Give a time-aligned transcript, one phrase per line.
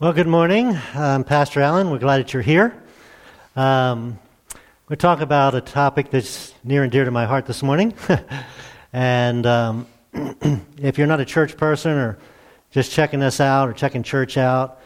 [0.00, 0.78] Well, good morning.
[0.94, 1.90] I'm Pastor Allen.
[1.90, 2.72] We're glad that you're here.
[3.56, 4.20] Um,
[4.88, 7.92] we're talking about a topic that's near and dear to my heart this morning.
[8.92, 9.88] and um,
[10.76, 12.16] if you're not a church person or
[12.70, 14.80] just checking us out or checking church out,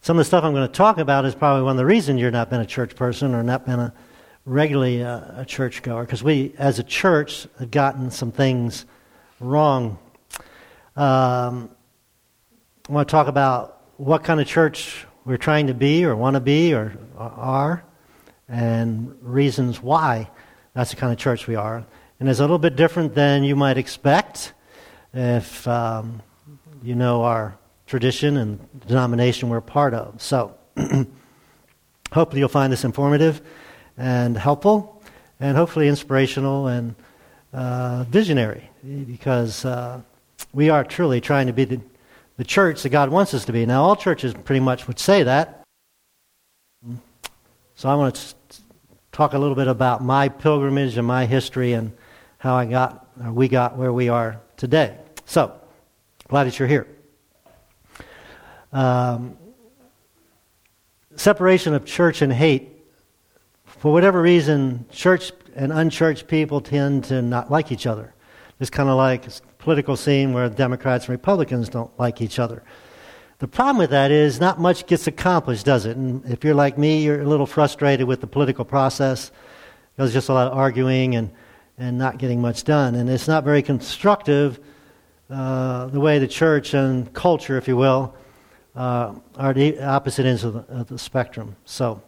[0.00, 2.20] some of the stuff I'm going to talk about is probably one of the reasons
[2.20, 3.92] you're not been a church person or not been a
[4.44, 8.86] regularly a, a church goer because we, as a church, have gotten some things
[9.40, 9.98] wrong.
[10.94, 11.68] Um,
[12.88, 16.34] I want to talk about what kind of church we're trying to be or want
[16.34, 17.84] to be or are,
[18.48, 20.28] and reasons why
[20.74, 21.86] that's the kind of church we are.
[22.18, 24.54] And it's a little bit different than you might expect
[25.14, 26.20] if um,
[26.82, 30.20] you know our tradition and denomination we're part of.
[30.20, 30.56] So,
[32.12, 33.40] hopefully, you'll find this informative
[33.96, 35.00] and helpful,
[35.38, 36.96] and hopefully inspirational and
[37.52, 40.00] uh, visionary, because uh,
[40.52, 41.80] we are truly trying to be the
[42.42, 43.64] the church that God wants us to be.
[43.66, 45.62] Now, all churches pretty much would say that.
[47.76, 48.56] So I want to
[49.12, 51.92] talk a little bit about my pilgrimage and my history and
[52.38, 54.98] how I got, or we got where we are today.
[55.24, 55.54] So,
[56.26, 56.88] glad that you're here.
[58.72, 59.36] Um,
[61.14, 62.72] separation of church and hate.
[63.66, 68.12] For whatever reason, church and unchurched people tend to not like each other.
[68.58, 69.26] It's kind of like
[69.62, 72.64] political scene where Democrats and Republicans don't like each other.
[73.38, 75.96] The problem with that is not much gets accomplished, does it?
[75.96, 79.30] And if you're like me, you're a little frustrated with the political process.
[79.96, 81.30] There's just a lot of arguing and,
[81.78, 82.96] and not getting much done.
[82.96, 84.58] And it's not very constructive
[85.30, 88.14] uh, the way the church and culture, if you will,
[88.74, 91.54] uh, are the opposite ends of the, of the spectrum.
[91.64, 92.02] So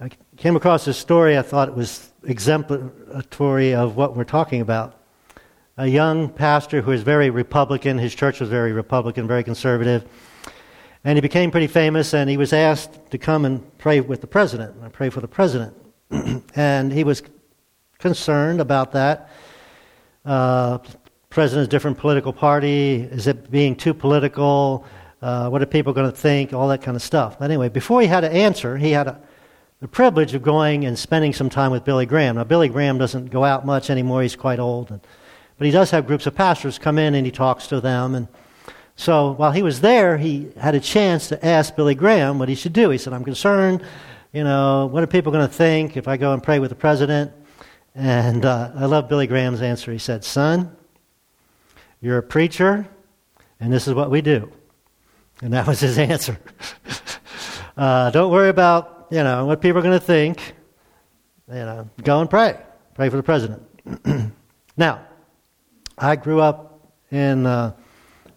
[0.00, 1.36] I came across this story.
[1.36, 5.01] I thought it was exemplary of what we're talking about
[5.82, 7.98] a young pastor who was very Republican.
[7.98, 10.04] His church was very Republican, very conservative.
[11.02, 14.28] And he became pretty famous, and he was asked to come and pray with the
[14.28, 15.74] president, and pray for the president.
[16.54, 17.24] and he was
[17.98, 19.28] concerned about that.
[20.24, 20.78] Uh,
[21.30, 23.00] president's different political party.
[23.00, 24.86] Is it being too political?
[25.20, 26.52] Uh, what are people going to think?
[26.52, 27.40] All that kind of stuff.
[27.40, 29.20] But anyway, before he had an answer, he had a,
[29.80, 32.36] the privilege of going and spending some time with Billy Graham.
[32.36, 34.22] Now, Billy Graham doesn't go out much anymore.
[34.22, 34.92] He's quite old.
[34.92, 35.00] And,
[35.58, 38.14] but he does have groups of pastors come in and he talks to them.
[38.14, 38.28] And
[38.96, 42.54] so while he was there, he had a chance to ask Billy Graham what he
[42.54, 42.90] should do.
[42.90, 43.82] He said, I'm concerned,
[44.32, 46.76] you know, what are people going to think if I go and pray with the
[46.76, 47.32] president?
[47.94, 49.92] And uh, I love Billy Graham's answer.
[49.92, 50.74] He said, Son,
[52.00, 52.88] you're a preacher,
[53.60, 54.50] and this is what we do.
[55.42, 56.38] And that was his answer.
[57.76, 60.54] uh, don't worry about, you know, what people are going to think.
[61.48, 62.56] You know, go and pray.
[62.94, 63.62] Pray for the president.
[64.76, 65.04] now,
[65.98, 66.80] I grew up
[67.10, 67.72] in, uh,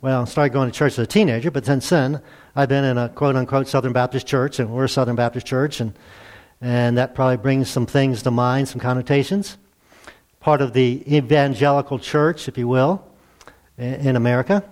[0.01, 2.21] well, started going to church as a teenager, but since then
[2.55, 5.79] I've been in a quote unquote Southern Baptist church, and we're a Southern Baptist church,
[5.79, 5.97] and,
[6.61, 9.57] and that probably brings some things to mind, some connotations.
[10.39, 13.03] Part of the evangelical church, if you will,
[13.77, 14.63] in America.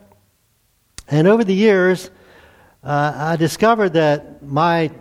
[1.07, 2.09] And over the years,
[2.83, 4.91] uh, I discovered that my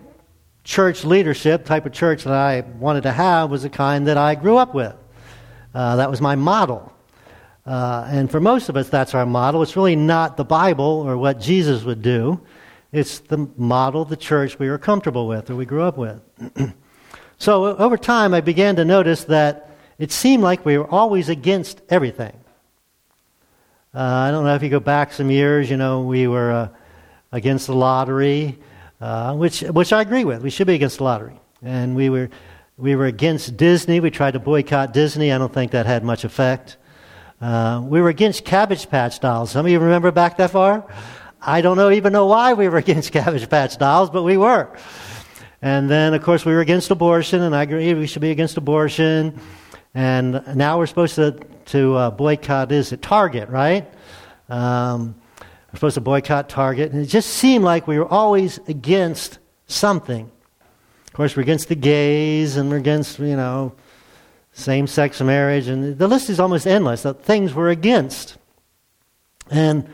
[0.65, 4.35] church leadership, type of church that I wanted to have, was the kind that I
[4.35, 4.95] grew up with.
[5.75, 6.93] Uh, that was my model.
[7.65, 9.63] Uh, and for most of us, that's our model.
[9.63, 12.41] It's really not the Bible or what Jesus would do.
[12.91, 16.21] It's the model the church we were comfortable with or we grew up with.
[17.39, 21.81] so over time, I began to notice that it seemed like we were always against
[21.89, 22.37] everything.
[23.95, 26.69] Uh, I don't know if you go back some years, you know, we were uh,
[27.31, 28.59] against the lottery,
[29.01, 30.43] uh, which, which I agree with.
[30.43, 31.39] We should be against the lottery.
[31.63, 32.31] And we were,
[32.77, 34.01] we were against Disney.
[34.01, 35.31] We tried to boycott Disney.
[35.31, 36.77] I don't think that had much effect.
[37.43, 39.51] Uh, we were against Cabbage Patch dolls.
[39.51, 40.87] Some of you remember back that far?
[41.41, 44.71] I don't know, even know why we were against Cabbage Patch dolls, but we were.
[45.61, 48.57] And then, of course, we were against abortion, and I agree we should be against
[48.59, 49.41] abortion.
[49.93, 51.33] And now we're supposed to,
[51.67, 53.93] to uh, boycott, is it Target, right?
[54.49, 55.17] Um,
[55.73, 56.93] we're supposed to boycott Target.
[56.93, 60.31] And it just seemed like we were always against something.
[61.09, 63.75] Of course, we're against the gays, and we're against, you know,
[64.53, 68.37] same sex marriage, and the list is almost endless of things we're against.
[69.51, 69.89] And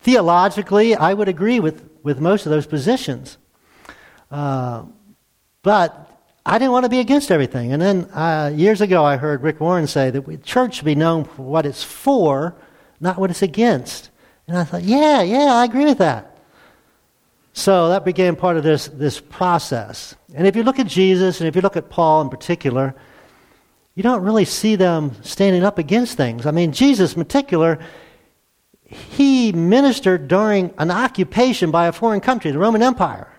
[0.00, 3.38] theologically, I would agree with, with most of those positions.
[4.30, 4.84] Uh,
[5.62, 6.06] but
[6.44, 7.72] I didn't want to be against everything.
[7.72, 10.94] And then uh, years ago, I heard Rick Warren say that the church should be
[10.94, 12.54] known for what it's for,
[13.00, 14.10] not what it's against.
[14.46, 16.38] And I thought, yeah, yeah, I agree with that.
[17.52, 20.14] So that began part of this, this process.
[20.34, 22.94] And if you look at Jesus, and if you look at Paul in particular,
[23.96, 26.44] you don't really see them standing up against things.
[26.44, 27.78] I mean, Jesus, in particular,
[28.84, 33.32] he ministered during an occupation by a foreign country, the Roman Empire.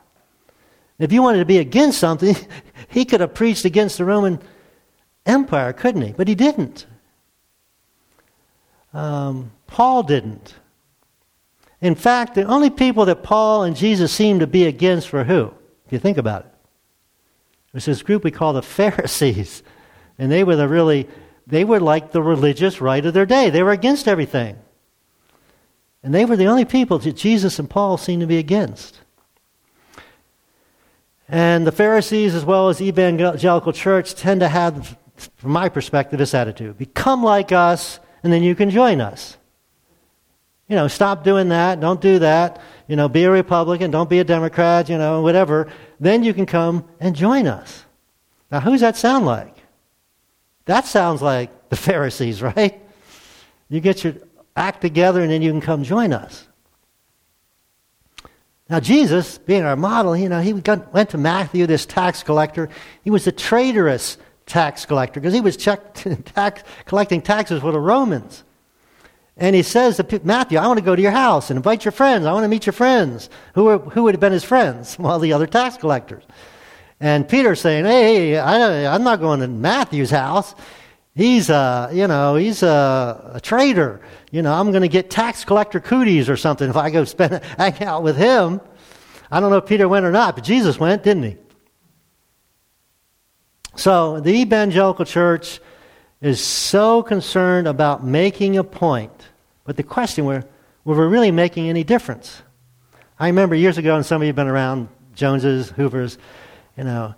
[0.98, 2.36] If you wanted to be against something,
[2.90, 4.40] he could have preached against the Roman
[5.28, 6.12] Empire, couldn't he?
[6.12, 6.88] But he didn't.
[8.94, 10.56] Um, Paul didn't.
[11.82, 15.54] In fact, the only people that Paul and Jesus seemed to be against were who?
[15.86, 16.54] If you think about it.
[17.68, 19.62] It was this group we call the Pharisees.
[20.20, 21.08] And they were the really,
[21.46, 23.50] they were like the religious right of their day.
[23.50, 24.58] They were against everything.
[26.04, 29.00] And they were the only people that Jesus and Paul seemed to be against.
[31.28, 34.98] And the Pharisees, as well as evangelical church, tend to have,
[35.36, 39.38] from my perspective, this attitude become like us, and then you can join us.
[40.70, 42.62] You know, stop doing that, don't do that.
[42.88, 45.70] You know, be a Republican, don't be a Democrat, you know, whatever.
[46.00, 47.86] Then you can come and join us.
[48.50, 49.57] Now, who's that sound like?
[50.68, 52.80] That sounds like the Pharisees, right?
[53.70, 54.14] You get your
[54.56, 56.48] act together and then you can come join us.
[58.70, 62.70] Now, Jesus, being our model, you know, he went to Matthew, this tax collector.
[63.04, 68.44] He was a traitorous tax collector because he was tax, collecting taxes for the Romans.
[69.38, 71.92] And he says to Matthew, I want to go to your house and invite your
[71.94, 72.26] friends.
[72.26, 73.30] I want to meet your friends.
[73.54, 74.98] Who, who would have been his friends?
[75.08, 76.24] Well, the other tax collectors.
[77.00, 80.56] And Peter's saying, Hey, I, am not going to Matthew's house.
[81.16, 84.02] He's a, you know, he's a, a traitor.
[84.32, 87.44] You know, I'm going to get tax collector cooties or something if I go spend
[87.58, 88.62] hang out with him.
[89.32, 91.38] I don't know if Peter went or not, but Jesus went, didn't he?
[93.76, 95.60] So the evangelical church
[96.22, 99.12] is so concerned about making a point.
[99.66, 100.44] But the question were,
[100.84, 102.42] were we really making any difference?
[103.20, 106.18] I remember years ago, and some of you have been around Joneses, Hoovers,
[106.78, 107.16] you know,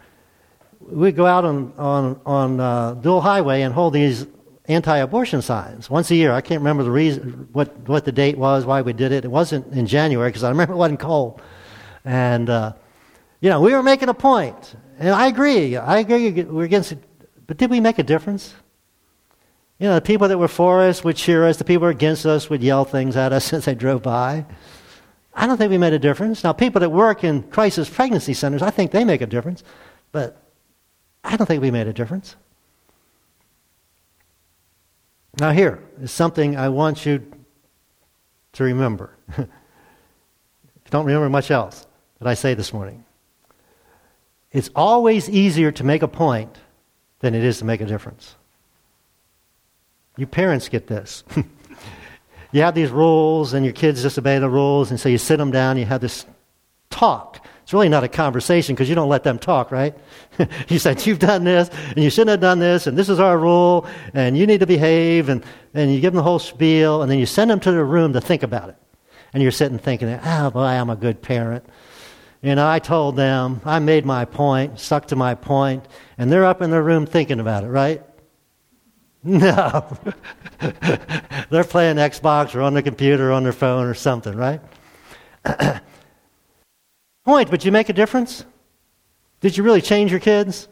[0.79, 4.25] we'd go out on, on, on uh, Dual Highway and hold these
[4.67, 6.31] anti-abortion signs once a year.
[6.31, 9.25] I can't remember the reason, what, what the date was, why we did it.
[9.25, 11.41] It wasn't in January because I remember it wasn't cold.
[12.05, 12.73] And, uh,
[13.41, 14.75] you know, we were making a point.
[14.99, 15.75] And I agree.
[15.75, 16.99] I agree we're against it.
[17.47, 18.53] But did we make a difference?
[19.79, 21.57] You know, the people that were for us would cheer us.
[21.57, 24.45] The people against us would yell things at us as they drove by.
[25.33, 26.43] I don't think we made a difference.
[26.43, 29.63] Now, people that work in crisis pregnancy centers, I think they make a difference.
[30.11, 30.41] But
[31.23, 32.35] I don't think we made a difference.
[35.39, 37.23] Now, here is something I want you
[38.53, 39.15] to remember.
[40.89, 41.85] don't remember much else
[42.19, 43.05] that I say this morning,
[44.51, 46.57] it's always easier to make a point
[47.19, 48.35] than it is to make a difference.
[50.17, 51.23] You parents get this.
[52.51, 55.51] you have these rules, and your kids disobey the rules, and so you sit them
[55.51, 56.25] down, you have this
[56.89, 57.45] talk.
[57.63, 59.95] It's really not a conversation because you don't let them talk, right?
[60.69, 63.37] you said, You've done this, and you shouldn't have done this, and this is our
[63.37, 65.43] rule, and you need to behave, and,
[65.75, 68.13] and you give them the whole spiel, and then you send them to their room
[68.13, 68.75] to think about it.
[69.33, 71.63] And you're sitting thinking, Oh, boy, I'm a good parent.
[72.41, 75.85] You know, I told them, I made my point, stuck to my point,
[76.17, 78.01] and they're up in their room thinking about it, right?
[79.23, 79.85] No.
[81.49, 84.61] they're playing Xbox or on their computer or on their phone or something, right?
[87.25, 88.43] point, but you make a difference?
[89.41, 90.67] Did you really change your kids?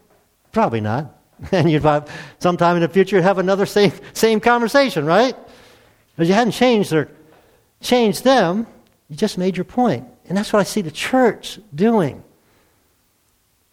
[0.52, 1.14] Probably not.
[1.52, 2.10] And you'd have,
[2.40, 5.36] sometime in the future have another same, same conversation, right?
[6.16, 7.12] Because you hadn't changed their,
[7.80, 8.66] changed them,
[9.08, 10.08] you just made your point.
[10.28, 12.24] And that's what I see the church doing.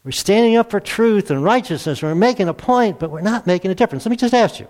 [0.04, 3.70] We're standing up for truth and righteousness, we're making a point, but we're not making
[3.70, 4.04] a difference.
[4.04, 4.68] Let me just ask you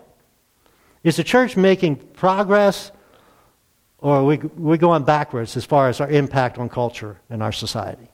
[1.03, 2.93] Is the church making progress
[3.99, 7.53] or are we, we going backwards as far as our impact on culture and our
[7.53, 8.09] society?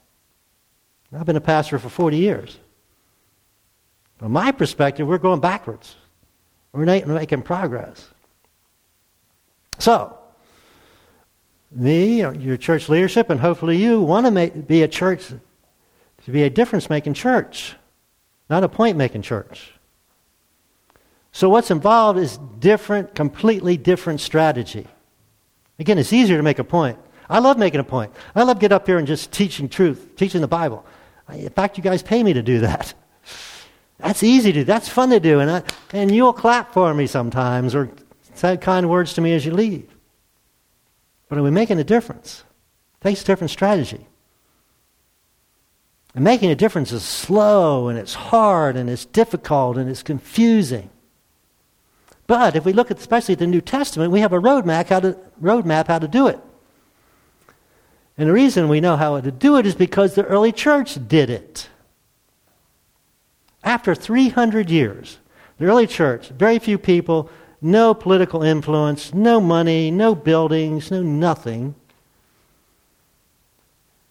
[1.13, 2.57] I've been a pastor for 40 years.
[4.17, 5.95] From my perspective, we're going backwards.
[6.71, 8.07] We're not making progress.
[9.79, 10.17] So,
[11.71, 15.33] me, your church leadership, and hopefully you want to make, be a church,
[16.25, 17.75] to be a difference making church,
[18.49, 19.71] not a point making church.
[21.31, 24.87] So, what's involved is different, completely different strategy.
[25.79, 26.99] Again, it's easier to make a point.
[27.29, 28.11] I love making a point.
[28.35, 30.85] I love get up here and just teaching truth, teaching the Bible.
[31.31, 32.93] In fact, you guys pay me to do that.
[33.97, 34.63] That's easy to do.
[34.65, 35.39] That's fun to do.
[35.39, 35.63] And, I,
[35.93, 37.89] and you'll clap for me sometimes or
[38.33, 39.89] say kind words to me as you leave.
[41.29, 42.43] But are we making a difference?
[42.99, 44.05] It takes a different strategy.
[46.13, 50.89] And making a difference is slow and it's hard and it's difficult and it's confusing.
[52.27, 55.17] But if we look at especially the New Testament, we have a roadmap how to,
[55.41, 56.39] roadmap how to do it.
[58.17, 61.29] And the reason we know how to do it is because the early church did
[61.29, 61.69] it.
[63.63, 65.19] After 300 years,
[65.57, 67.29] the early church, very few people,
[67.61, 71.75] no political influence, no money, no buildings, no nothing.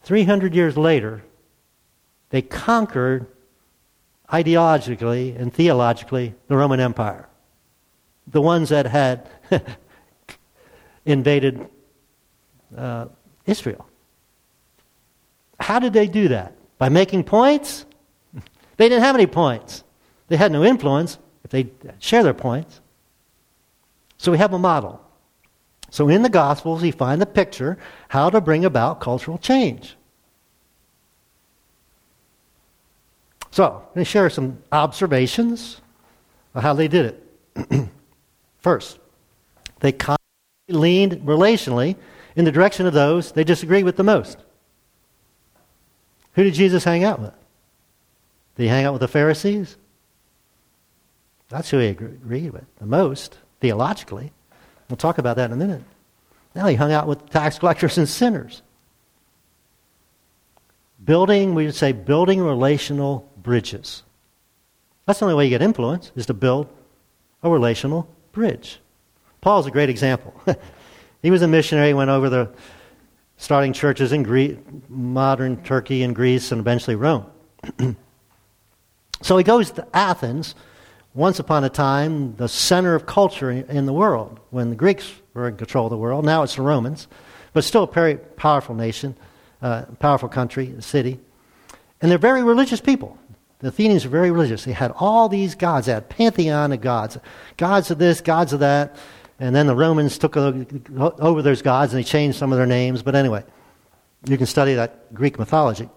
[0.02, 1.22] 300 years later,
[2.30, 3.26] they conquered
[4.32, 7.28] ideologically and theologically the Roman Empire.
[8.28, 9.28] The ones that had
[11.04, 11.68] invaded
[12.76, 13.06] uh,
[13.46, 13.86] Israel.
[15.58, 16.54] How did they do that?
[16.78, 17.84] By making points?
[18.76, 19.84] They didn't have any points.
[20.28, 22.80] They had no influence if they share their points.
[24.16, 25.02] So we have a model.
[25.90, 27.76] So in the Gospels, we find the picture
[28.08, 29.96] how to bring about cultural change.
[33.50, 35.80] So, let me share some observations
[36.54, 37.14] of how they did
[37.56, 37.88] it.
[38.58, 38.98] First,
[39.80, 39.94] they
[40.68, 41.96] leaned relationally
[42.36, 44.38] in the direction of those they disagreed with the most.
[46.34, 47.34] Who did Jesus hang out with?
[48.56, 49.76] Did he hang out with the Pharisees?
[51.48, 54.32] That's who he agreed with the most theologically.
[54.88, 55.82] We'll talk about that in a minute.
[56.54, 58.62] Now he hung out with tax collectors and sinners.
[61.04, 64.02] Building, we would say, building relational bridges.
[65.06, 66.68] That's the only way you get influence, is to build
[67.42, 68.80] a relational bridge.
[69.40, 70.34] Paul's a great example.
[71.22, 72.50] he was a missionary, went over the
[73.36, 74.56] starting churches in Greece,
[74.88, 77.26] modern Turkey and Greece, and eventually Rome.
[79.22, 80.54] so he goes to Athens,
[81.14, 85.48] once upon a time the center of culture in the world when the Greeks were
[85.48, 86.24] in control of the world.
[86.24, 87.08] Now it's the Romans,
[87.52, 89.16] but still a very powerful nation,
[89.60, 91.18] uh, powerful country, city.
[92.00, 93.18] And they're very religious people.
[93.60, 94.64] The Athenians were very religious.
[94.64, 95.86] They had all these gods.
[95.86, 97.18] They had pantheon of gods,
[97.56, 98.96] gods of this, gods of that.
[99.38, 103.02] And then the Romans took over those gods and they changed some of their names.
[103.02, 103.44] But anyway,
[104.26, 105.88] you can study that Greek mythology.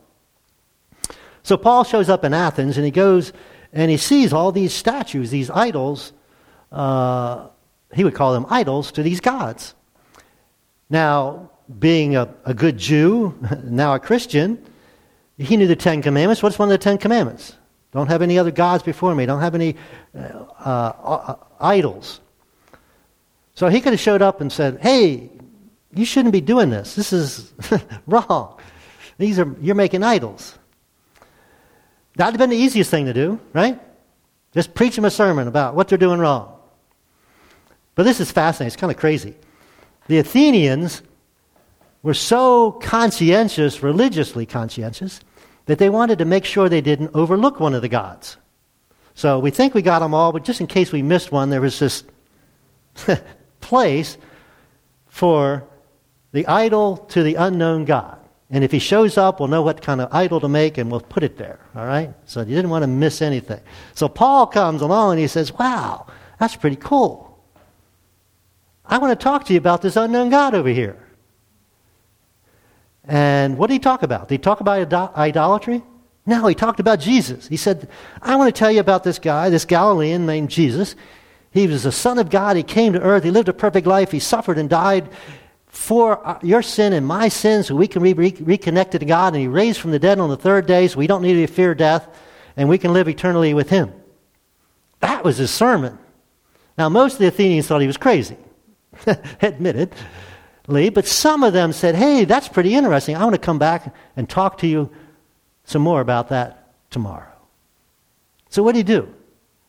[1.43, 3.33] So Paul shows up in Athens and he goes
[3.73, 6.13] and he sees all these statues, these idols.
[6.71, 7.47] Uh,
[7.93, 9.73] he would call them idols to these gods.
[10.89, 14.63] Now, being a, a good Jew, now a Christian,
[15.37, 16.43] he knew the Ten Commandments.
[16.43, 17.55] What's one of the Ten Commandments?
[17.91, 19.25] Don't have any other gods before me.
[19.25, 19.75] Don't have any
[20.17, 20.19] uh,
[20.59, 22.21] uh, idols.
[23.55, 25.29] So he could have showed up and said, "Hey,
[25.93, 26.95] you shouldn't be doing this.
[26.95, 27.53] This is
[28.07, 28.59] wrong.
[29.17, 30.57] These are you're making idols."
[32.15, 33.79] That would have been the easiest thing to do, right?
[34.53, 36.59] Just preach them a sermon about what they're doing wrong.
[37.95, 38.67] But this is fascinating.
[38.67, 39.35] It's kind of crazy.
[40.07, 41.01] The Athenians
[42.03, 45.21] were so conscientious, religiously conscientious,
[45.65, 48.37] that they wanted to make sure they didn't overlook one of the gods.
[49.15, 51.61] So we think we got them all, but just in case we missed one, there
[51.61, 52.03] was this
[53.61, 54.17] place
[55.07, 55.63] for
[56.33, 58.19] the idol to the unknown God.
[58.49, 60.99] And if he shows up, we'll know what kind of idol to make and we'll
[60.99, 61.59] put it there.
[61.75, 62.13] All right?
[62.25, 63.61] So you didn't want to miss anything.
[63.93, 66.07] So Paul comes along and he says, Wow,
[66.39, 67.39] that's pretty cool.
[68.85, 71.02] I want to talk to you about this unknown God over here.
[73.05, 74.27] And what did he talk about?
[74.27, 75.83] Did he talk about idolatry?
[76.25, 77.47] No, he talked about Jesus.
[77.47, 77.89] He said,
[78.21, 80.95] I want to tell you about this guy, this Galilean named Jesus.
[81.51, 82.55] He was the Son of God.
[82.55, 83.23] He came to earth.
[83.23, 84.11] He lived a perfect life.
[84.11, 85.09] He suffered and died
[85.67, 89.33] for uh, your sin and my sin so we can be reconnected to God.
[89.33, 91.47] And He raised from the dead on the third day so we don't need to
[91.47, 92.07] fear death
[92.55, 93.91] and we can live eternally with Him.
[95.03, 95.99] That was his sermon.
[96.77, 98.37] Now, most of the Athenians thought he was crazy,
[99.41, 99.97] admittedly,
[100.65, 103.15] but some of them said, hey, that's pretty interesting.
[103.15, 104.89] I want to come back and talk to you
[105.65, 107.27] some more about that tomorrow.
[108.49, 109.13] So, what did he do?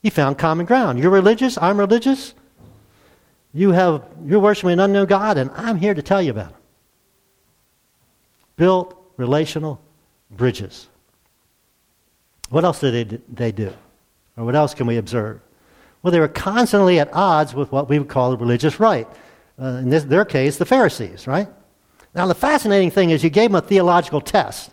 [0.03, 0.99] He found common ground.
[0.99, 2.35] You're religious, I'm religious.
[3.53, 6.57] You have, you're worshiping an unknown God, and I'm here to tell you about it.
[8.57, 9.81] Built relational
[10.31, 10.89] bridges.
[12.51, 13.73] What else did they, they do?
[14.37, 15.41] Or what else can we observe?
[16.03, 19.09] Well, they were constantly at odds with what we would call the religious right.
[19.61, 21.49] Uh, in this, their case, the Pharisees, right?
[22.15, 24.71] Now, the fascinating thing is you gave them a theological test.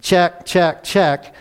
[0.00, 1.34] Check, check, check.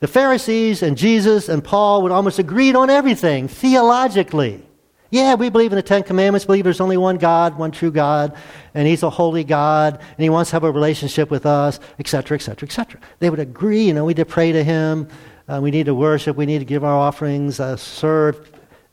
[0.00, 4.62] The Pharisees and Jesus and Paul would almost agree on everything theologically.
[5.10, 8.36] Yeah, we believe in the Ten Commandments, believe there's only one God, one true God,
[8.74, 12.34] and He's a holy God, and He wants to have a relationship with us, etc.,
[12.36, 13.00] etc., etc.
[13.20, 15.08] They would agree, you know, we need to pray to Him,
[15.48, 18.50] uh, we need to worship, we need to give our offerings, uh, serve.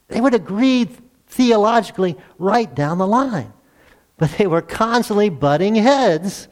[0.07, 0.87] They would agree
[1.33, 3.53] theologically right down the line.
[4.17, 6.47] But they were constantly butting heads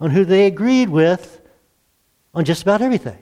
[0.00, 1.40] on who they agreed with
[2.34, 3.18] on just about everything.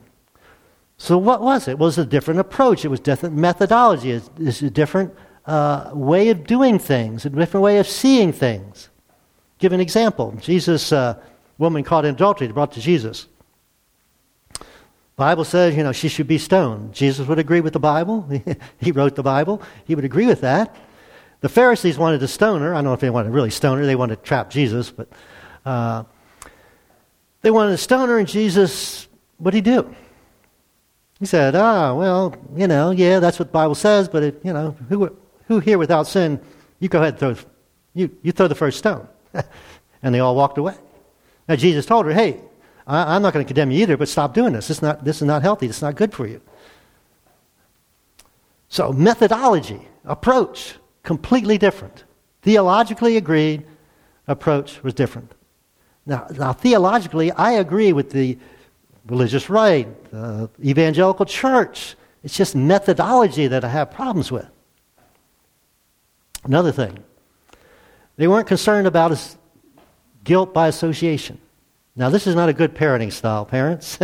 [0.96, 1.78] So, what was it?
[1.78, 5.14] Well, it was a different approach, it was different methodology, it was a different
[5.46, 8.88] uh, way of doing things, a different way of seeing things.
[9.58, 10.32] Give an example.
[10.40, 11.20] Jesus, uh,
[11.58, 13.26] woman caught in adultery, brought to Jesus.
[15.16, 16.94] Bible says, you know, she should be stoned.
[16.94, 18.28] Jesus would agree with the Bible.
[18.80, 19.62] he wrote the Bible.
[19.84, 20.74] He would agree with that.
[21.42, 22.72] The Pharisees wanted to stone her.
[22.72, 23.84] I don't know if they wanted to really stone her.
[23.84, 25.08] They wanted to trap Jesus, but
[25.66, 26.04] uh,
[27.42, 29.08] they wanted to stone her, and Jesus,
[29.38, 29.94] what did he do?
[31.18, 34.52] He said, ah, well, you know, yeah, that's what the Bible says, but, it, you
[34.52, 35.16] know, who,
[35.48, 36.40] who here without sin,
[36.78, 37.50] you go ahead and throw,
[37.94, 39.06] you, you throw the first stone.
[40.02, 40.74] and they all walked away.
[41.48, 42.40] Now, Jesus told her, hey,
[42.86, 44.68] I, am not going to condemn you either, but stop doing this.
[44.68, 45.66] This is, not, this is not healthy.
[45.66, 46.40] It's not good for you.
[48.68, 52.04] So, methodology, approach, completely different.
[52.42, 53.64] Theologically agreed,
[54.26, 55.32] approach was different.
[56.06, 58.38] Now, now theologically, I agree with the
[59.06, 61.96] religious right, the evangelical church.
[62.22, 64.48] It's just methodology that I have problems with.
[66.44, 66.98] Another thing,
[68.16, 69.36] they weren't concerned about
[70.24, 71.40] guilt by association.
[71.94, 73.98] Now, this is not a good parenting style, parents.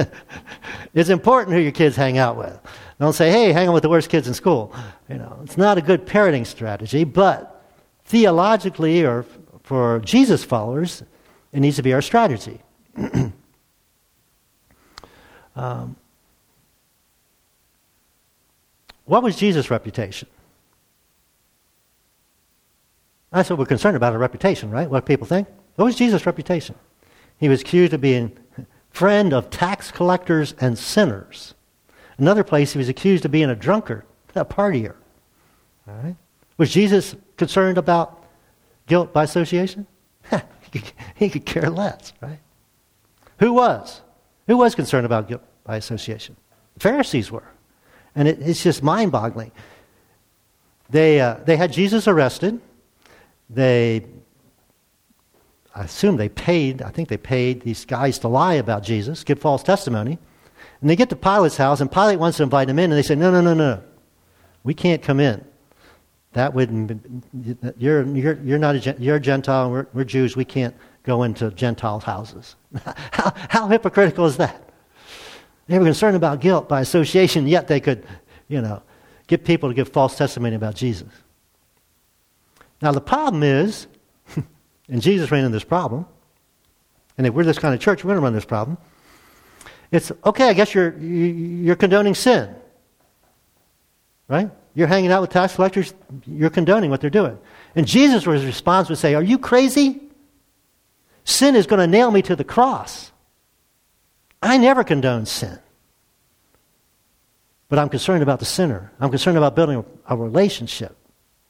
[0.94, 2.58] it's important who your kids hang out with.
[3.00, 4.74] Don't say, hey, hang out with the worst kids in school.
[5.08, 7.64] You know, it's not a good parenting strategy, but
[8.04, 9.24] theologically or
[9.62, 11.02] for Jesus followers,
[11.52, 12.60] it needs to be our strategy.
[15.56, 15.96] um,
[19.04, 20.28] what was Jesus' reputation?
[23.30, 24.90] That's what we're concerned about, a reputation, right?
[24.90, 25.48] What people think.
[25.76, 26.74] What was Jesus' reputation?
[27.38, 28.36] He was accused of being
[28.90, 31.54] friend of tax collectors and sinners.
[32.18, 34.04] Another place, he was accused of being a drunkard,
[34.34, 34.96] a partier.
[35.86, 36.16] All right?
[36.56, 38.24] Was Jesus concerned about
[38.86, 39.86] guilt by association?
[41.14, 42.40] he could care less, right?
[43.38, 44.02] Who was?
[44.48, 46.36] Who was concerned about guilt by association?
[46.74, 47.48] The Pharisees were.
[48.14, 49.52] And it, it's just mind boggling.
[50.90, 52.60] They, uh, they had Jesus arrested.
[53.48, 54.06] They
[55.74, 59.38] I assume they paid, I think they paid these guys to lie about Jesus, give
[59.38, 60.18] false testimony.
[60.80, 63.02] And they get to Pilate's house, and Pilate wants to invite them in, and they
[63.02, 63.82] say, No, no, no, no.
[64.64, 65.44] We can't come in.
[66.32, 67.00] That wouldn't,
[67.78, 71.50] you're, you're, you're not a, you're a Gentile, we're, we're Jews, we can't go into
[71.52, 72.54] Gentile houses.
[73.12, 74.68] how, how hypocritical is that?
[75.66, 78.06] They were concerned about guilt by association, yet they could,
[78.48, 78.82] you know,
[79.26, 81.08] get people to give false testimony about Jesus.
[82.80, 83.86] Now, the problem is,
[84.88, 86.06] and Jesus ran into this problem.
[87.16, 88.78] And if we're this kind of church, we're going to run this problem.
[89.90, 92.54] It's okay, I guess you're, you're condoning sin.
[94.28, 94.50] Right?
[94.74, 95.92] You're hanging out with tax collectors,
[96.26, 97.38] you're condoning what they're doing.
[97.74, 100.00] And Jesus' response would say, Are you crazy?
[101.24, 103.12] Sin is going to nail me to the cross.
[104.42, 105.58] I never condone sin.
[107.68, 108.92] But I'm concerned about the sinner.
[108.98, 110.96] I'm concerned about building a relationship,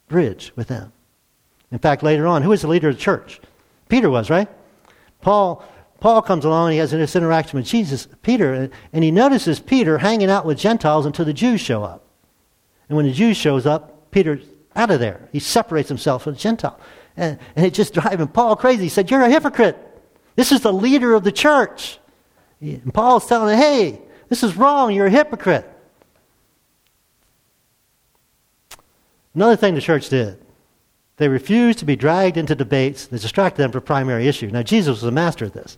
[0.09, 0.93] bridge with them.
[1.71, 3.41] In fact, later on, who was the leader of the church?
[3.89, 4.49] Peter was, right?
[5.21, 5.65] Paul,
[6.01, 9.99] Paul comes along and he has this interaction with Jesus, Peter, and he notices Peter
[9.99, 12.05] hanging out with Gentiles until the Jews show up.
[12.89, 15.29] And when the Jews shows up, Peter's out of there.
[15.33, 16.79] He separates himself from the Gentile.
[17.17, 18.85] And, and it just driving Paul crazy.
[18.85, 19.77] He said, You're a hypocrite.
[20.37, 21.99] This is the leader of the church.
[22.61, 24.95] And Paul's telling him, Hey, this is wrong.
[24.95, 25.71] You're a hypocrite.
[29.35, 30.41] Another thing the church did
[31.19, 34.51] they refused to be dragged into debates that distracted them from primary issue.
[34.51, 35.77] Now, Jesus was a master at this.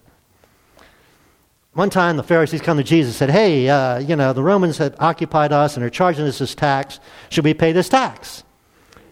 [1.73, 4.77] One time, the Pharisees come to Jesus and said, Hey, uh, you know, the Romans
[4.77, 6.99] have occupied us and are charging us this tax.
[7.29, 8.43] Should we pay this tax?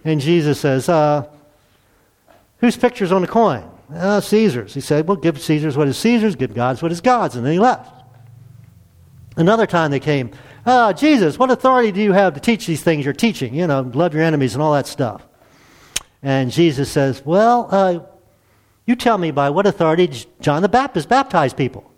[0.03, 1.27] And Jesus says, uh,
[2.57, 3.69] Whose picture's on the coin?
[3.93, 4.73] Uh, Caesar's.
[4.73, 7.35] He said, Well, give Caesar's what is Caesar's, give God's what is God's.
[7.35, 7.95] And then he left.
[9.37, 10.31] Another time they came,
[10.65, 13.55] uh, Jesus, what authority do you have to teach these things you're teaching?
[13.55, 15.25] You know, love your enemies and all that stuff.
[16.21, 17.99] And Jesus says, Well, uh,
[18.85, 21.89] you tell me by what authority John the Baptist baptized people?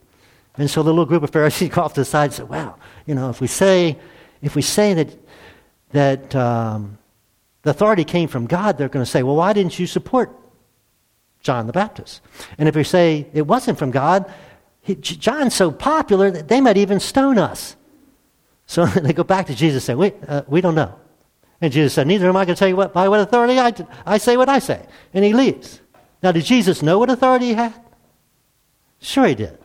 [0.55, 2.75] And so the little group of Pharisees go off to the side and say, Wow,
[3.05, 3.97] you know, if we say,
[4.41, 5.17] if we say that,
[5.91, 6.97] that um,
[7.63, 10.31] the authority came from God, they're going to say, Well, why didn't you support
[11.41, 12.21] John the Baptist?
[12.57, 14.31] And if we say it wasn't from God,
[14.81, 17.75] he, John's so popular that they might even stone us.
[18.65, 20.95] So they go back to Jesus and say, we, uh, we don't know.
[21.61, 23.73] And Jesus said, Neither am I going to tell you what, by what authority I,
[24.05, 24.85] I say what I say.
[25.13, 25.79] And he leaves.
[26.23, 27.73] Now, did Jesus know what authority he had?
[28.99, 29.57] Sure, he did.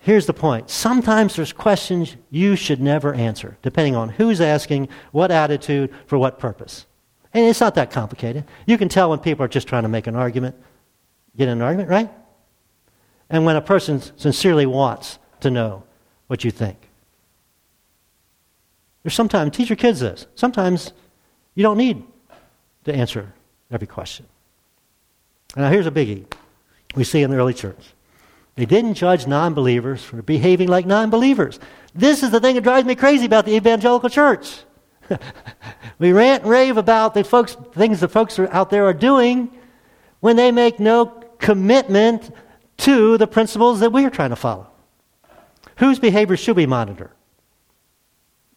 [0.00, 0.70] Here's the point.
[0.70, 6.38] Sometimes there's questions you should never answer, depending on who's asking, what attitude, for what
[6.38, 6.86] purpose.
[7.34, 8.44] And it's not that complicated.
[8.66, 10.56] You can tell when people are just trying to make an argument,
[11.36, 12.10] get an argument, right?
[13.28, 15.82] And when a person sincerely wants to know
[16.26, 16.87] what you think.
[19.08, 20.26] There's sometimes, teach your kids this.
[20.34, 20.92] Sometimes
[21.54, 22.04] you don't need
[22.84, 23.32] to answer
[23.70, 24.26] every question.
[25.56, 26.30] Now, here's a biggie
[26.94, 27.94] we see in the early church
[28.56, 31.58] They didn't judge non believers for behaving like non believers.
[31.94, 34.58] This is the thing that drives me crazy about the evangelical church.
[35.98, 39.50] we rant and rave about the folks, things the folks out there are doing
[40.20, 41.06] when they make no
[41.38, 42.30] commitment
[42.76, 44.66] to the principles that we are trying to follow.
[45.76, 47.10] Whose behavior should we monitor?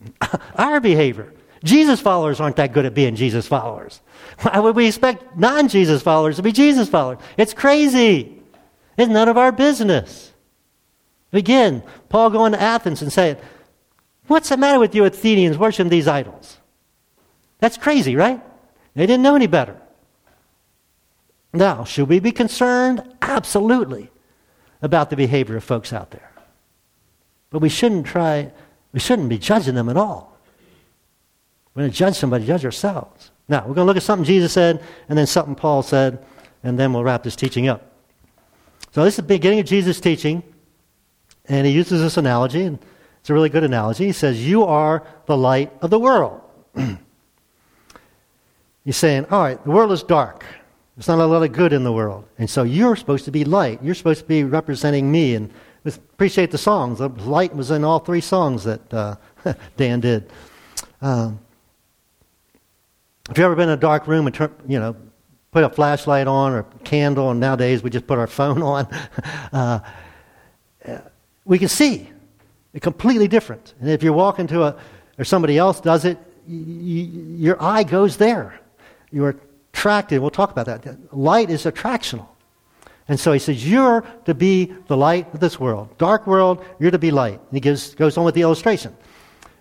[0.55, 1.33] Our behavior.
[1.63, 4.01] Jesus followers aren't that good at being Jesus followers.
[4.39, 7.19] Why would we expect non Jesus followers to be Jesus followers?
[7.37, 8.41] It's crazy.
[8.97, 10.31] It's none of our business.
[11.33, 13.37] Again, Paul going to Athens and saying,
[14.27, 16.57] What's the matter with you Athenians worshiping these idols?
[17.59, 18.41] That's crazy, right?
[18.95, 19.79] They didn't know any better.
[21.53, 23.03] Now, should we be concerned?
[23.21, 24.09] Absolutely,
[24.81, 26.31] about the behavior of folks out there.
[27.49, 28.51] But we shouldn't try,
[28.93, 30.37] we shouldn't be judging them at all.
[31.73, 33.31] We're going to judge somebody, judge ourselves.
[33.47, 36.23] Now, we're going to look at something Jesus said, and then something Paul said,
[36.63, 37.91] and then we'll wrap this teaching up.
[38.91, 40.43] So, this is the beginning of Jesus' teaching,
[41.45, 42.77] and he uses this analogy, and
[43.21, 44.05] it's a really good analogy.
[44.05, 46.41] He says, You are the light of the world.
[48.83, 50.45] He's saying, All right, the world is dark.
[50.95, 52.25] There's not a lot of good in the world.
[52.37, 53.81] And so you're supposed to be light.
[53.81, 55.35] You're supposed to be representing me.
[55.35, 55.51] And
[55.85, 56.99] appreciate the songs.
[56.99, 59.15] The light was in all three songs that uh,
[59.77, 60.29] Dan did.
[61.01, 61.39] Um,
[63.29, 64.95] if you've ever been in a dark room and turn, you know,
[65.51, 68.85] put a flashlight on or a candle, and nowadays we just put our phone on,
[69.53, 69.79] uh,
[71.45, 72.09] we can see.
[72.73, 73.73] It's completely different.
[73.81, 74.75] And if you walk into a,
[75.17, 76.17] or somebody else does it,
[76.47, 78.59] your eye goes there.
[79.11, 79.35] You're
[79.73, 80.21] attracted.
[80.21, 81.13] We'll talk about that.
[81.15, 82.27] Light is attractional.
[83.11, 85.89] And so he says, You're to be the light of this world.
[85.97, 87.41] Dark world, you're to be light.
[87.41, 88.95] And he gives, goes on with the illustration.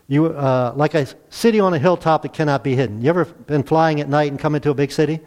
[0.06, 3.02] You, uh, like a city on a hilltop that cannot be hidden.
[3.02, 5.18] You ever been flying at night and come into a big city?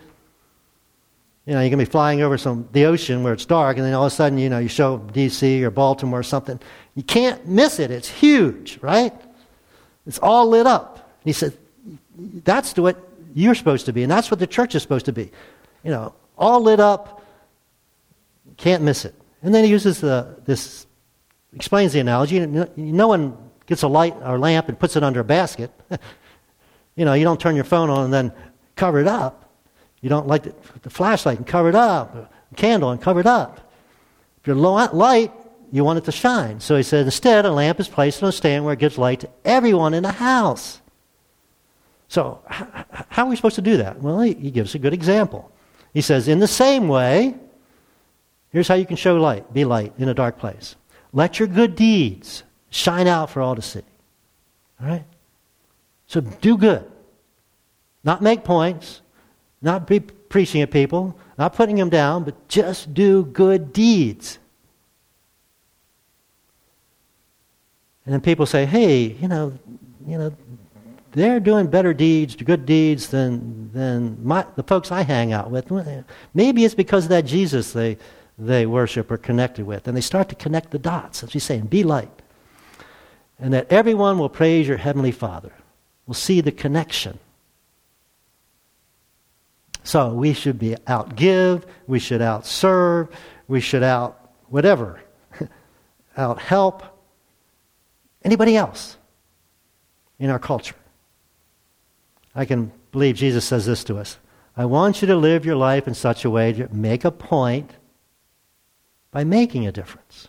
[1.45, 3.93] You know, you can be flying over some the ocean where it's dark, and then
[3.93, 5.61] all of a sudden, you know, you show D.C.
[5.61, 6.61] or Baltimore or something.
[6.95, 7.91] You can't miss it.
[7.91, 9.11] It's huge, right?
[10.07, 10.95] It's all lit up.
[10.95, 11.57] And he said,
[12.45, 12.97] that's what
[13.33, 15.29] you're supposed to be, and that's what the church is supposed to be.
[15.83, 17.19] You know, all lit up,
[18.63, 19.13] can't miss it.
[19.41, 20.87] And then he uses the, this,
[21.53, 22.39] explains the analogy.
[22.39, 25.69] No one gets a light or lamp and puts it under a basket.
[26.95, 28.31] you know, you don't turn your phone on and then
[28.77, 29.53] cover it up.
[29.99, 33.25] You don't light the, the flashlight and cover it up, a candle and cover it
[33.25, 33.69] up.
[34.39, 35.33] If you're low light,
[35.73, 36.61] you want it to shine.
[36.61, 39.19] So he said, instead, a lamp is placed on a stand where it gives light
[39.21, 40.79] to everyone in the house.
[42.07, 43.99] So, how are we supposed to do that?
[44.01, 45.51] Well, he, he gives a good example.
[45.93, 47.35] He says, in the same way,
[48.53, 50.77] here's how you can show light, be light in a dark place.
[51.11, 53.81] Let your good deeds shine out for all to see.
[54.81, 55.03] All right?
[56.07, 56.89] So do good.
[58.03, 59.01] Not make points,
[59.61, 64.39] not be preaching at people, not putting them down, but just do good deeds.
[68.05, 69.57] And then people say, hey, you know,
[70.05, 70.35] you know,
[71.13, 75.71] they're doing better deeds, good deeds than, than my, the folks I hang out with.
[76.33, 77.97] Maybe it's because of that Jesus they,
[78.37, 79.87] they worship or connected with.
[79.87, 82.21] And they start to connect the dots, as he's saying, be light.
[83.39, 85.53] And that everyone will praise your heavenly Father.
[86.05, 87.19] Will see the connection.
[89.83, 93.09] So we should be out give, we should out serve,
[93.47, 95.01] we should out whatever,
[96.17, 96.83] out help
[98.23, 98.97] anybody else
[100.19, 100.75] in our culture.
[102.33, 104.17] I can believe Jesus says this to us
[104.55, 107.71] I want you to live your life in such a way to make a point
[109.13, 110.27] by making a difference.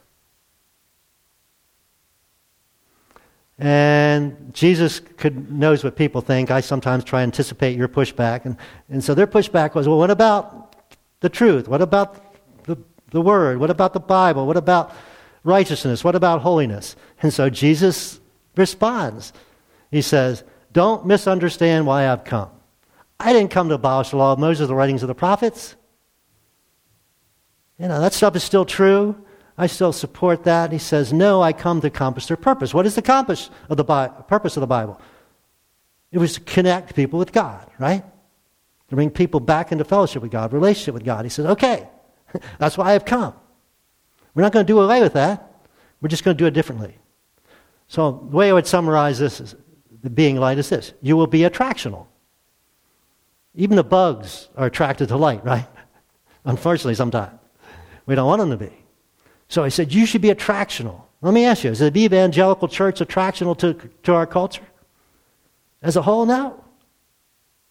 [3.58, 6.50] And Jesus could, knows what people think.
[6.50, 8.44] I sometimes try to anticipate your pushback.
[8.44, 8.56] And,
[8.90, 10.76] and so their pushback was well, what about
[11.20, 11.66] the truth?
[11.66, 12.76] What about the,
[13.10, 13.58] the Word?
[13.58, 14.46] What about the Bible?
[14.46, 14.92] What about
[15.44, 16.04] righteousness?
[16.04, 16.94] What about holiness?
[17.22, 18.20] And so Jesus
[18.56, 19.32] responds.
[19.90, 22.50] He says, don't misunderstand why I've come.
[23.18, 25.76] I didn't come to abolish the law of Moses, the writings of the prophets.
[27.78, 29.16] You know, that stuff is still true.
[29.56, 30.72] I still support that.
[30.72, 32.74] He says, No, I come to accomplish their purpose.
[32.74, 35.00] What is the of the Bi- purpose of the Bible?
[36.10, 38.04] It was to connect people with God, right?
[38.88, 41.24] To bring people back into fellowship with God, relationship with God.
[41.24, 41.88] He says, Okay,
[42.58, 43.34] that's why I've come.
[44.34, 45.52] We're not going to do away with that.
[46.00, 46.98] We're just going to do it differently.
[47.86, 49.54] So, the way I would summarize this is
[50.02, 52.06] the being light is this you will be attractional.
[53.54, 55.66] Even the bugs are attracted to light, right?
[56.44, 57.38] Unfortunately, sometimes.
[58.06, 58.72] We don't want them to be.
[59.48, 61.02] So I said, You should be attractional.
[61.20, 64.66] Let me ask you, is the evangelical church attractional to, to our culture?
[65.80, 66.62] As a whole, no.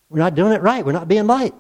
[0.10, 0.86] We're not doing it right.
[0.86, 1.54] We're not being light.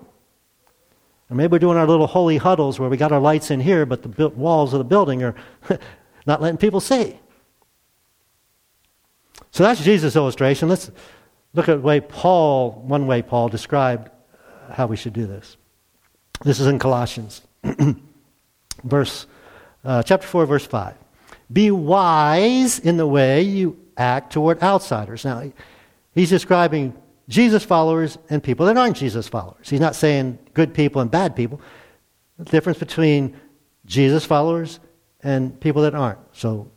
[1.30, 3.86] Or maybe we're doing our little holy huddles where we got our lights in here,
[3.86, 5.36] but the walls of the building are
[6.26, 7.20] not letting people see.
[9.52, 10.70] So that's Jesus' illustration.
[10.70, 10.92] Let's
[11.54, 14.10] look at way Paul, one way Paul described
[14.72, 15.58] how we should do this.
[16.44, 17.42] This is in Colossians,
[18.84, 19.28] verse,
[19.84, 20.96] uh, chapter 4, verse 5.
[21.52, 25.26] Be wise in the way you act toward outsiders.
[25.26, 25.52] Now,
[26.13, 26.96] he's describing
[27.30, 29.69] Jesus followers and people that aren't Jesus followers.
[29.69, 31.62] He's not saying good people and bad people.
[32.38, 33.39] The difference between
[33.86, 34.80] Jesus followers
[35.22, 36.19] and people that aren't.
[36.34, 36.69] So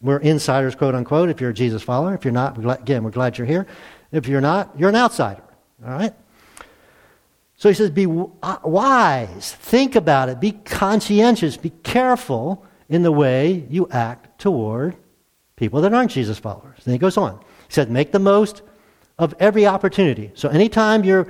[0.00, 2.14] we're insiders, quote unquote, if you're a Jesus follower.
[2.14, 3.66] If you're not, again, we're glad you're here.
[4.12, 5.42] If you're not, you're an outsider.
[5.84, 6.14] All right?
[7.58, 9.52] So he says, be uh, wise.
[9.52, 10.40] Think about it.
[10.40, 11.56] Be conscientious.
[11.56, 14.96] Be careful in the way you act toward
[15.56, 16.78] people that aren't Jesus followers.
[16.84, 17.36] Then he goes on.
[17.66, 18.62] He said, make the most
[19.18, 20.30] of every opportunity.
[20.34, 21.26] So anytime you're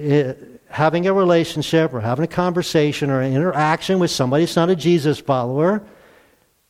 [0.00, 0.34] uh,
[0.70, 4.76] having a relationship or having a conversation or an interaction with somebody that's not a
[4.76, 5.82] Jesus follower,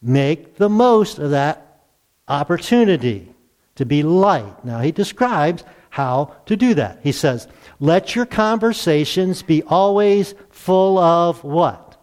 [0.00, 1.82] make the most of that
[2.26, 3.28] opportunity
[3.74, 4.64] to be light.
[4.64, 7.00] Now, he describes how to do that.
[7.02, 7.48] He says,
[7.80, 11.96] let your conversations be always full of what?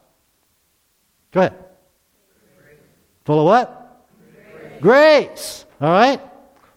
[1.31, 1.53] Go ahead.
[3.25, 4.05] Full of what?
[4.79, 4.81] Grace.
[4.81, 5.65] grace.
[5.81, 6.21] All right?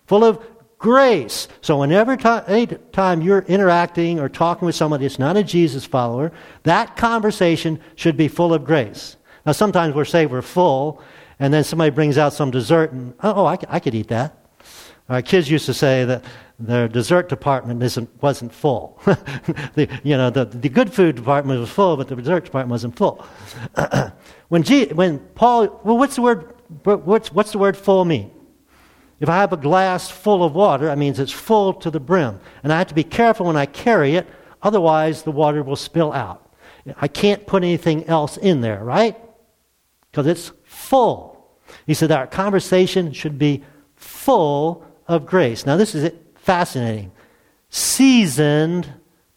[0.07, 0.44] Full of
[0.79, 1.49] grace.
[1.61, 2.12] So whenever
[2.47, 7.81] any time you're interacting or talking with somebody that's not a Jesus follower, that conversation
[7.97, 9.16] should be full of grace.
[9.44, 11.03] Now sometimes we're say we're full,
[11.38, 14.38] and then somebody brings out some dessert, and oh, I, I could eat that.
[15.09, 16.25] Our kids used to say that
[16.59, 19.01] their dessert department isn't, wasn't full.
[19.05, 22.97] the, you know, the, the good food department was full, but the dessert department wasn't
[22.97, 23.25] full.
[24.49, 28.31] when, G, when Paul, well, what's the word, what's, what's the word full mean?
[29.21, 32.38] If I have a glass full of water, that means it's full to the brim.
[32.62, 34.27] And I have to be careful when I carry it,
[34.62, 36.55] otherwise the water will spill out.
[37.01, 39.16] I can't put anything else in there, right?
[40.11, 41.57] Because it's full.
[41.87, 45.66] He said our conversation should be full of grace.
[45.66, 47.11] Now, this is fascinating.
[47.71, 48.92] Seasoned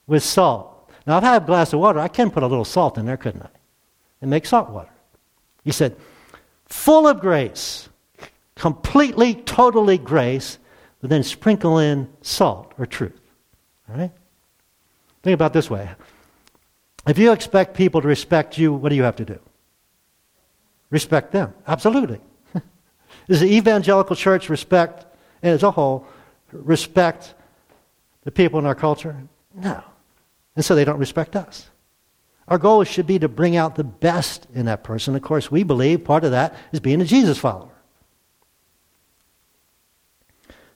[0.05, 0.67] with salt.
[1.07, 3.05] Now, if I have a glass of water, I can put a little salt in
[3.05, 3.49] there, couldn't I?
[4.21, 4.91] And make salt water.
[5.63, 5.95] He said,
[6.65, 7.89] full of grace,
[8.55, 10.59] completely, totally grace,
[10.99, 13.19] but then sprinkle in salt or truth.
[13.89, 14.11] All right?
[15.23, 15.89] Think about this way.
[17.07, 19.39] If you expect people to respect you, what do you have to do?
[20.91, 21.53] Respect them.
[21.67, 22.19] Absolutely.
[23.27, 25.05] Does the evangelical church respect,
[25.41, 26.05] as a whole,
[26.51, 27.33] respect
[28.23, 29.15] the people in our culture?
[29.55, 29.83] No.
[30.55, 31.69] And so they don't respect us.
[32.47, 35.15] Our goal should be to bring out the best in that person.
[35.15, 37.69] Of course, we believe part of that is being a Jesus follower.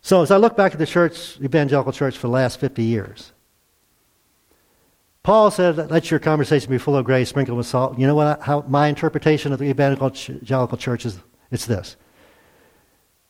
[0.01, 3.31] So as I look back at the church, evangelical church, for the last 50 years,
[5.23, 7.97] Paul said, let your conversation be full of grace, sprinkled with salt.
[7.97, 8.41] You know what?
[8.41, 11.17] How, my interpretation of the evangelical church is
[11.49, 11.95] it's this.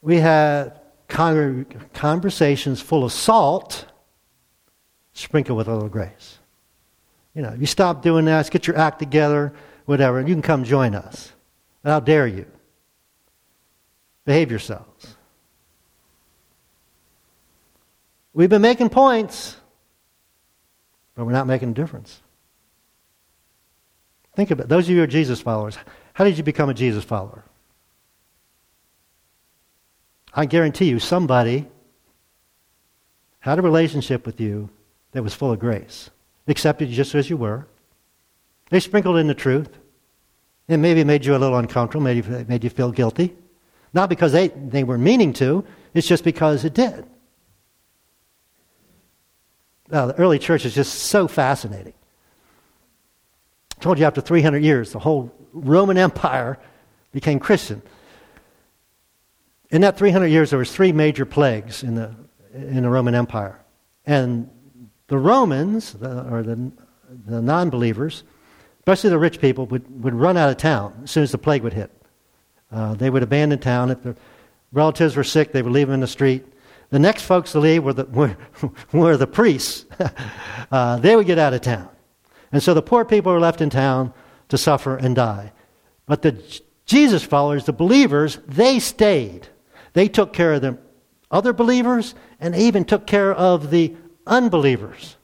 [0.01, 3.85] We had conversations full of salt,
[5.13, 6.39] sprinkled with a little grace.
[7.33, 9.53] You know, if you stop doing that, get your act together,
[9.85, 11.31] whatever, and you can come join us.
[11.83, 12.45] how dare you?
[14.25, 15.15] Behave yourselves.
[18.33, 19.55] We've been making points,
[21.15, 22.21] but we're not making a difference.
[24.35, 24.69] Think about it.
[24.69, 25.77] Those of you who are Jesus followers,
[26.13, 27.45] how did you become a Jesus follower?
[30.35, 31.65] I guarantee you, somebody
[33.39, 34.69] had a relationship with you
[35.13, 36.09] that was full of grace,
[36.47, 37.65] accepted you just as you were.
[38.69, 39.69] They sprinkled in the truth.
[40.67, 43.33] It maybe made you a little uncomfortable, maybe made you feel guilty.
[43.93, 47.05] Not because they, they were meaning to, it's just because it did.
[49.89, 51.93] Uh, the early church is just so fascinating.
[53.77, 56.57] I told you after 300 years, the whole Roman Empire
[57.13, 57.81] became Christian.
[59.71, 62.13] In that 300 years, there was three major plagues in the,
[62.53, 63.59] in the Roman Empire.
[64.05, 64.49] And
[65.07, 66.71] the Romans, the, or the,
[67.25, 68.23] the non-believers,
[68.79, 71.63] especially the rich people, would, would run out of town as soon as the plague
[71.63, 71.91] would hit.
[72.71, 73.91] Uh, they would abandon town.
[73.91, 74.15] If the
[74.71, 76.45] relatives were sick, they would leave them in the street.
[76.89, 78.37] The next folks to leave were the, were,
[78.91, 79.85] were the priests.
[80.71, 81.89] uh, they would get out of town.
[82.51, 84.13] And so the poor people were left in town
[84.49, 85.51] to suffer and die.
[86.05, 86.41] But the
[86.85, 89.47] Jesus followers, the believers, they stayed.
[89.95, 90.77] They took care of the
[91.31, 93.95] other believers and even took care of the
[94.27, 95.15] unbelievers.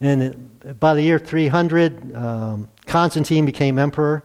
[0.00, 4.22] And by the year 300, um, Constantine became emperor,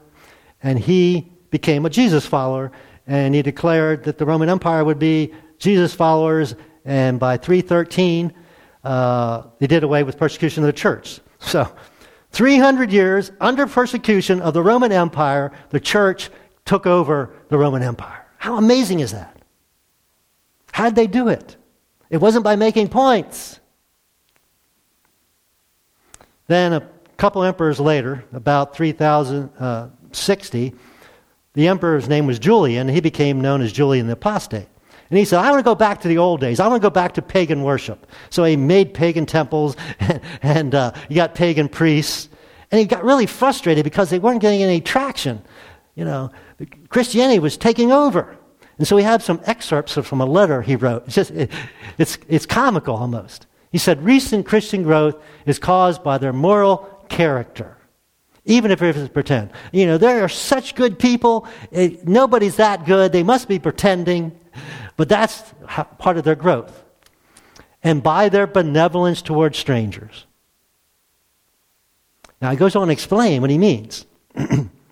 [0.62, 2.72] and he became a Jesus follower
[3.08, 6.56] and he declared that the Roman Empire would be Jesus followers.
[6.86, 8.34] And by 313,
[8.84, 11.20] uh, they did away with persecution of the church.
[11.40, 11.70] So,
[12.32, 16.30] 300 years under persecution of the Roman Empire, the church
[16.66, 18.26] took over the Roman Empire.
[18.38, 19.42] How amazing is that?
[20.72, 21.56] How'd they do it?
[22.10, 23.60] It wasn't by making points.
[26.48, 30.78] Then, a couple emperors later, about 3060, uh,
[31.54, 34.68] the emperor's name was Julian, he became known as Julian the Apostate.
[35.10, 36.60] And he said, I want to go back to the old days.
[36.60, 38.08] I want to go back to pagan worship.
[38.32, 42.30] So he made pagan temples, and, and uh, you got pagan priests.
[42.72, 45.44] And he got really frustrated because they weren't getting any traction.
[45.94, 46.32] You know,
[46.90, 48.38] Christianity was taking over.
[48.78, 51.04] And so we have some excerpts from a letter he wrote.
[51.06, 51.52] It's, just, it,
[51.98, 53.46] it's, it's comical almost.
[53.72, 56.78] He said, Recent Christian growth is caused by their moral
[57.10, 57.78] character
[58.46, 59.52] even if it's pretend.
[59.72, 61.48] You know, there are such good people.
[61.72, 63.12] It, nobody's that good.
[63.12, 64.38] They must be pretending.
[64.98, 65.54] But that's
[65.98, 66.84] part of their growth.
[67.84, 70.26] And by their benevolence towards strangers.
[72.42, 74.06] Now, he goes on to explain what he means.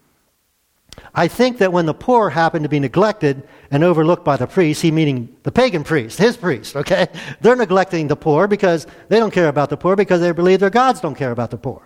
[1.14, 4.82] I think that when the poor happen to be neglected and overlooked by the priest,
[4.82, 7.08] he meaning the pagan priest, his priest, okay?
[7.42, 10.70] They're neglecting the poor because they don't care about the poor because they believe their
[10.70, 11.82] gods don't care about the poor.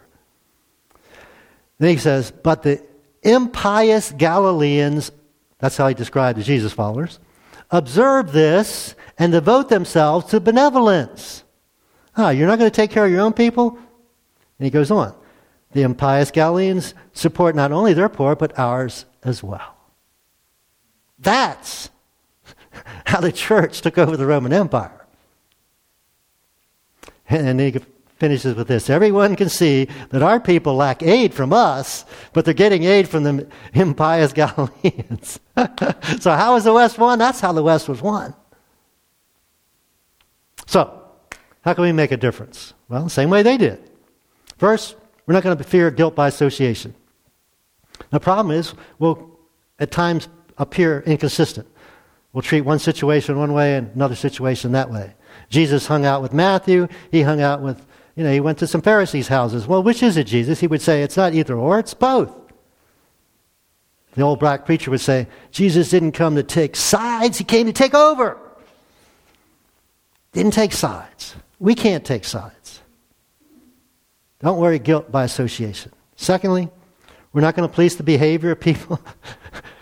[1.79, 2.83] Then he says, but the
[3.23, 5.11] impious Galileans,
[5.59, 7.19] that's how he described the Jesus followers,
[7.71, 11.43] observe this and devote themselves to benevolence.
[12.15, 13.77] Ah, you're not going to take care of your own people?
[14.59, 15.15] And he goes on.
[15.71, 19.75] The impious Galileans support not only their poor, but ours as well.
[21.19, 21.89] That's
[23.05, 25.05] how the church took over the Roman Empire.
[27.27, 27.75] And he
[28.17, 32.53] finishes with this Everyone can see that our people lack aid from us, but they're
[32.53, 35.39] getting aid from the impious Galileans.
[36.19, 37.19] so, how was the West won?
[37.19, 38.33] That's how the West was won.
[40.67, 41.01] So,
[41.61, 42.73] how can we make a difference?
[42.89, 43.89] Well, same way they did.
[44.57, 46.93] First, we're not going to fear guilt by association.
[48.11, 49.39] The problem is, we'll
[49.79, 50.27] at times
[50.57, 51.67] appear inconsistent.
[52.33, 55.13] We'll treat one situation one way and another situation that way.
[55.49, 58.81] Jesus hung out with Matthew, he hung out with you know, he went to some
[58.81, 59.67] Pharisees' houses.
[59.67, 60.61] Well, which is it, Jesus?
[60.61, 62.31] He would say, it's not either or, it's both.
[64.13, 67.73] The old black preacher would say, Jesus didn't come to take sides, he came to
[67.73, 68.37] take over.
[70.31, 71.35] Didn't take sides.
[71.59, 72.81] We can't take sides.
[74.39, 75.91] Don't worry, guilt by association.
[76.15, 76.69] Secondly,
[77.35, 78.97] we're not going to police the behavior of people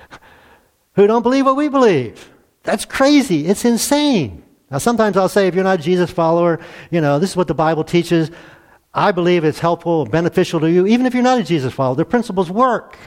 [0.96, 2.32] who don't believe what we believe.
[2.64, 3.46] That's crazy.
[3.46, 4.44] It's insane.
[4.72, 7.48] Now, sometimes I'll say, if you're not a Jesus follower, you know, this is what
[7.48, 8.32] the Bible teaches.
[8.92, 11.96] I believe it's helpful, beneficial to you, even if you're not a Jesus follower.
[11.96, 12.98] The principles work.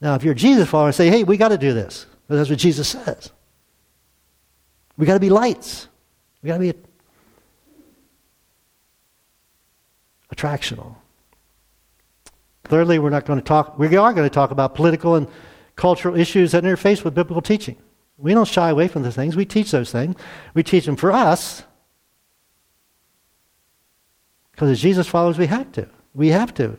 [0.00, 2.06] Now, if you're a Jesus follower, say, hey, we got to do this.
[2.26, 3.30] That's what Jesus says.
[4.96, 5.86] We got to be lights.
[6.42, 6.74] We got to be
[10.34, 10.96] attractional.
[12.66, 15.28] Thirdly, we're not going to talk, we are going to talk about political and
[15.76, 17.76] cultural issues that interface with biblical teaching.
[18.18, 19.36] We don't shy away from those things.
[19.36, 20.16] We teach those things.
[20.54, 21.62] We teach them for us.
[24.52, 25.88] Because as Jesus followers, we have to.
[26.14, 26.78] We have to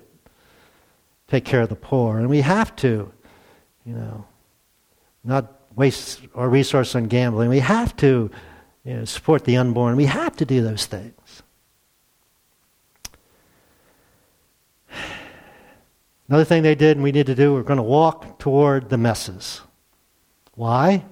[1.27, 2.17] take care of the poor.
[2.17, 3.13] And we have to,
[3.85, 4.25] you know,
[5.23, 7.49] not waste our resources on gambling.
[7.49, 8.31] We have to
[8.83, 9.95] you know, support the unborn.
[9.95, 11.13] We have to do those things.
[16.27, 18.97] Another thing they did and we need to do, we're going to walk toward the
[18.97, 19.61] messes.
[20.55, 21.05] Why?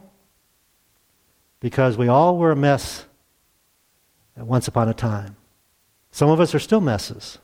[1.65, 3.06] because we all were a mess
[4.38, 5.36] at once upon a time.
[6.12, 7.39] Some of us are still messes.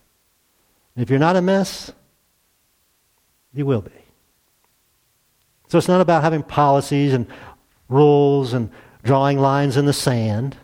[0.96, 1.92] And if you're not a mess,
[3.52, 3.90] you will be.
[5.70, 7.26] So it's not about having policies and
[7.90, 8.70] rules and
[9.02, 10.56] drawing lines in the sand.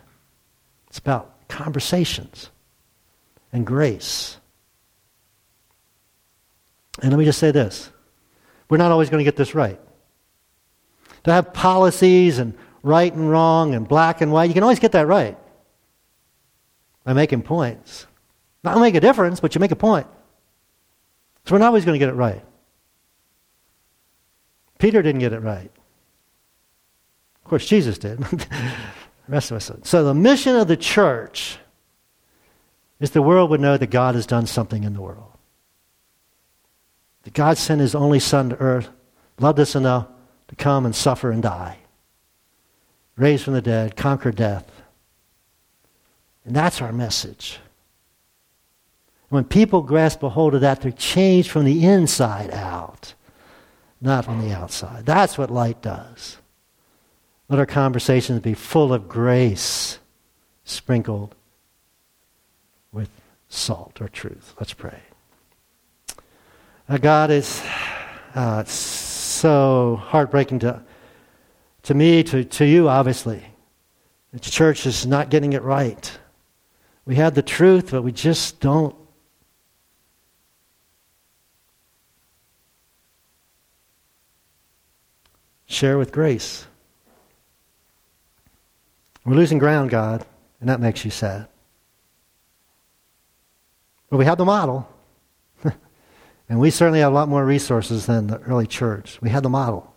[0.86, 2.50] It's about conversations
[3.52, 4.36] and grace.
[7.00, 7.90] And let me just say this
[8.68, 9.80] we're not always going to get this right.
[11.24, 14.44] To have policies and right and wrong and black and white.
[14.44, 15.36] You can always get that right
[17.04, 18.06] by making points.
[18.62, 20.06] Not make a difference, but you make a point.
[21.46, 22.44] So we're not always going to get it right.
[24.78, 25.70] Peter didn't get it right.
[27.36, 28.18] Of course, Jesus did.
[28.20, 28.46] the
[29.28, 29.86] rest of us did.
[29.86, 31.58] So the mission of the church
[33.00, 35.37] is the world would know that God has done something in the world.
[37.28, 38.88] That God sent his only son to earth,
[39.38, 40.06] loved us enough
[40.48, 41.76] to come and suffer and die
[43.18, 44.70] raised from the dead, conquer death.
[46.46, 47.58] And that's our message.
[49.28, 53.12] When people grasp a hold of that, they're changed from the inside out,
[54.00, 55.04] not from the outside.
[55.04, 56.38] That's what light does.
[57.50, 59.98] Let our conversations be full of grace
[60.64, 61.34] sprinkled
[62.90, 63.10] with
[63.50, 64.54] salt or truth.
[64.58, 65.00] Let's pray.
[66.88, 67.62] Uh, God, is
[68.34, 70.82] uh, so heartbreaking to,
[71.82, 73.44] to me, to, to you, obviously.
[74.32, 76.18] The church is not getting it right.
[77.04, 78.96] We have the truth, but we just don't
[85.66, 86.66] share with grace.
[89.26, 90.24] We're losing ground, God,
[90.60, 91.48] and that makes you sad.
[94.08, 94.88] But we have the model.
[96.48, 99.20] And we certainly have a lot more resources than the early church.
[99.20, 99.94] We had the model.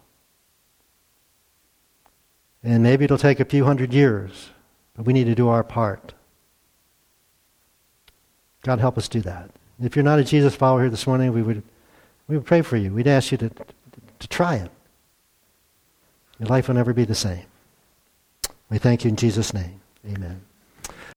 [2.63, 4.49] And maybe it'll take a few hundred years,
[4.95, 6.13] but we need to do our part.
[8.63, 9.49] God, help us do that.
[9.81, 11.63] If you're not a Jesus follower here this morning, we would,
[12.27, 12.93] we would pray for you.
[12.93, 13.49] We'd ask you to,
[14.19, 14.69] to try it.
[16.39, 17.45] Your life will never be the same.
[18.69, 19.81] We thank you in Jesus' name.
[20.07, 20.41] Amen.